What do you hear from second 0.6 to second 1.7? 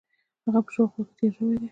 په شاوخوا کې تېر شوی دی.